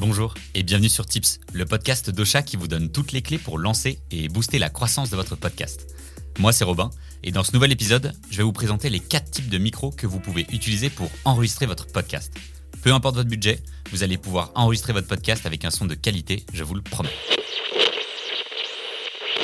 [0.00, 3.58] Bonjour et bienvenue sur Tips, le podcast d'Ocha qui vous donne toutes les clés pour
[3.58, 5.94] lancer et booster la croissance de votre podcast.
[6.38, 6.88] Moi c'est Robin
[7.22, 10.06] et dans ce nouvel épisode, je vais vous présenter les 4 types de micros que
[10.06, 12.32] vous pouvez utiliser pour enregistrer votre podcast.
[12.80, 13.60] Peu importe votre budget,
[13.90, 17.10] vous allez pouvoir enregistrer votre podcast avec un son de qualité, je vous le promets.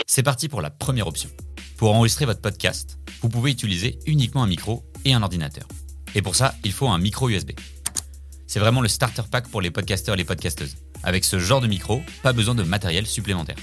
[0.07, 1.29] C'est parti pour la première option.
[1.77, 5.68] Pour enregistrer votre podcast, vous pouvez utiliser uniquement un micro et un ordinateur.
[6.14, 7.50] Et pour ça, il faut un micro USB.
[8.46, 10.77] C'est vraiment le starter pack pour les podcasteurs et les podcasteuses.
[11.03, 13.57] Avec ce genre de micro, pas besoin de matériel supplémentaire.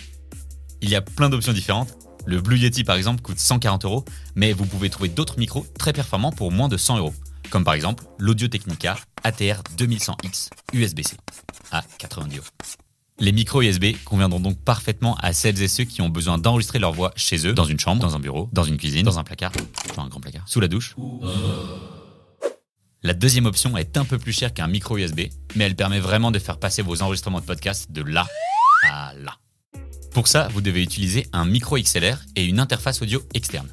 [0.82, 1.98] Il y a plein d'options différentes.
[2.26, 4.06] Le Blue Yeti par exemple coûte 140 euros,
[4.36, 7.14] mais vous pouvez trouver d'autres micros très performants pour moins de 100 euros.
[7.50, 11.16] Comme par exemple l'Audio Technica ATR 2100X USB-C
[11.72, 12.48] à 90 euros.
[13.20, 16.92] Les micros USB conviendront donc parfaitement à celles et ceux qui ont besoin d'enregistrer leur
[16.92, 19.52] voix chez eux, dans une chambre, dans un bureau, dans une cuisine, dans un placard,
[19.96, 20.96] dans un grand placard, sous la douche.
[23.06, 25.24] La deuxième option est un peu plus chère qu'un micro USB,
[25.56, 28.26] mais elle permet vraiment de faire passer vos enregistrements de podcast de là
[28.90, 29.36] à là.
[30.12, 33.68] Pour ça, vous devez utiliser un micro XLR et une interface audio externe.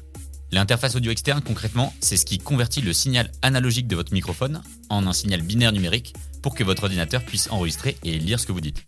[0.51, 5.07] L'interface audio externe, concrètement, c'est ce qui convertit le signal analogique de votre microphone en
[5.07, 8.59] un signal binaire numérique pour que votre ordinateur puisse enregistrer et lire ce que vous
[8.59, 8.83] dites.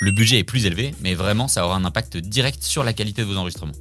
[0.00, 3.22] Le budget est plus élevé, mais vraiment ça aura un impact direct sur la qualité
[3.22, 3.72] de vos enregistrements.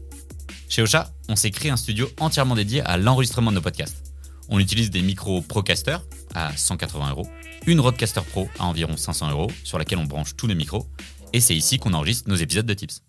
[0.68, 4.11] Chez Ocha, on s'est créé un studio entièrement dédié à l'enregistrement de nos podcasts.
[4.50, 5.98] On utilise des micros Procaster
[6.34, 7.28] à 180 euros,
[7.68, 10.88] une Rodecaster Pro à environ 500 euros, sur laquelle on branche tous les micros,
[11.34, 13.02] et c'est ici qu'on enregistre nos épisodes de Tips.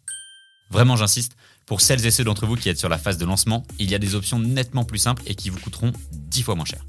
[0.70, 3.64] Vraiment, j'insiste, pour celles et ceux d'entre vous qui êtes sur la phase de lancement,
[3.78, 6.64] il y a des options nettement plus simples et qui vous coûteront 10 fois moins
[6.64, 6.84] cher.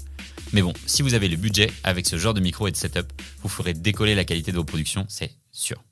[0.52, 3.12] Mais bon, si vous avez le budget, avec ce genre de micro et de setup,
[3.42, 5.82] vous ferez décoller la qualité de vos productions, c'est sûr.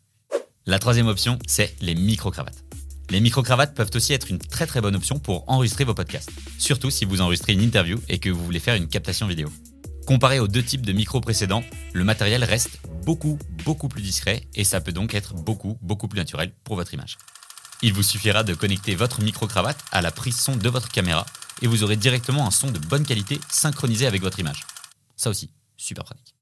[0.66, 2.64] La troisième option, c'est les micro-cravates.
[3.12, 6.88] Les micro-cravates peuvent aussi être une très très bonne option pour enregistrer vos podcasts, surtout
[6.88, 9.52] si vous enregistrez une interview et que vous voulez faire une captation vidéo.
[10.06, 14.64] Comparé aux deux types de micros précédents, le matériel reste beaucoup beaucoup plus discret et
[14.64, 17.18] ça peut donc être beaucoup beaucoup plus naturel pour votre image.
[17.82, 21.26] Il vous suffira de connecter votre micro-cravate à la prise son de votre caméra
[21.60, 24.64] et vous aurez directement un son de bonne qualité synchronisé avec votre image.
[25.16, 26.34] Ça aussi, super pratique.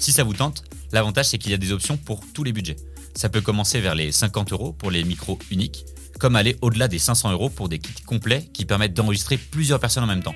[0.00, 2.76] Si ça vous tente, l'avantage c'est qu'il y a des options pour tous les budgets.
[3.14, 5.84] Ça peut commencer vers les 50 euros pour les micros uniques,
[6.18, 10.04] comme aller au-delà des 500 euros pour des kits complets qui permettent d'enregistrer plusieurs personnes
[10.04, 10.34] en même temps,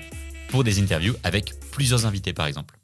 [0.49, 2.77] pour des interviews avec plusieurs invités par exemple.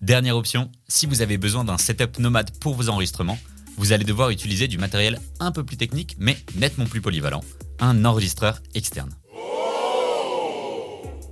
[0.00, 3.38] Dernière option, si vous avez besoin d'un setup nomade pour vos enregistrements,
[3.76, 7.44] vous allez devoir utiliser du matériel un peu plus technique mais nettement plus polyvalent,
[7.80, 9.10] un enregistreur externe.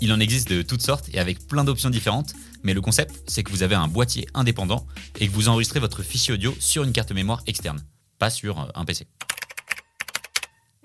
[0.00, 3.42] Il en existe de toutes sortes et avec plein d'options différentes, mais le concept, c'est
[3.42, 4.86] que vous avez un boîtier indépendant
[5.18, 7.82] et que vous enregistrez votre fichier audio sur une carte mémoire externe
[8.18, 9.06] pas sur euh, un PC.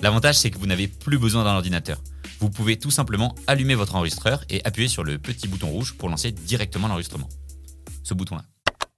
[0.01, 2.01] L'avantage, c'est que vous n'avez plus besoin d'un ordinateur.
[2.39, 6.09] Vous pouvez tout simplement allumer votre enregistreur et appuyer sur le petit bouton rouge pour
[6.09, 7.29] lancer directement l'enregistrement.
[8.03, 8.43] Ce bouton-là.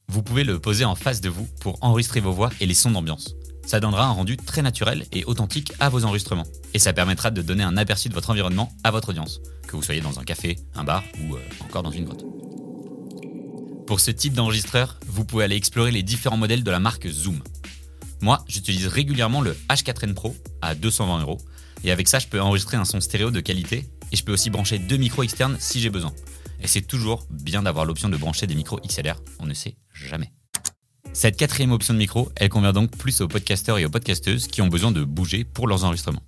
[0.08, 2.91] Vous pouvez le poser en face de vous pour enregistrer vos voix et les sons
[2.91, 3.36] d'ambiance.
[3.66, 6.47] Ça donnera un rendu très naturel et authentique à vos enregistrements.
[6.74, 9.84] Et ça permettra de donner un aperçu de votre environnement à votre audience, que vous
[9.84, 12.25] soyez dans un café, un bar ou euh, encore dans une grotte.
[13.88, 17.41] Pour ce type d'enregistreur, vous pouvez aller explorer les différents modèles de la marque Zoom.
[18.23, 21.41] Moi, j'utilise régulièrement le H4n Pro à 220 euros.
[21.84, 24.50] Et avec ça, je peux enregistrer un son stéréo de qualité et je peux aussi
[24.50, 26.13] brancher deux micros externes si j'ai besoin.
[26.61, 30.31] Et c'est toujours bien d'avoir l'option de brancher des micros XLR, on ne sait jamais.
[31.11, 34.61] Cette quatrième option de micro, elle convient donc plus aux podcasteurs et aux podcasteuses qui
[34.61, 36.23] ont besoin de bouger pour leurs enregistrements.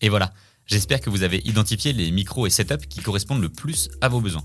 [0.00, 0.34] Et voilà,
[0.66, 4.20] j'espère que vous avez identifié les micros et setups qui correspondent le plus à vos
[4.20, 4.44] besoins.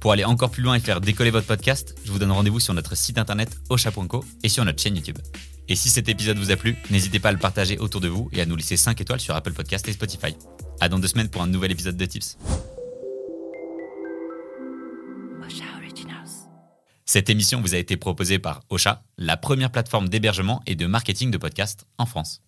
[0.00, 2.72] Pour aller encore plus loin et faire décoller votre podcast, je vous donne rendez-vous sur
[2.72, 5.18] notre site internet ocha.co et sur notre chaîne YouTube.
[5.68, 8.28] Et si cet épisode vous a plu, n'hésitez pas à le partager autour de vous
[8.32, 10.36] et à nous laisser 5 étoiles sur Apple Podcast et Spotify.
[10.80, 12.38] À dans deux semaines pour un nouvel épisode de Tips.
[17.08, 21.30] Cette émission vous a été proposée par Ocha, la première plateforme d'hébergement et de marketing
[21.30, 22.42] de podcasts en France.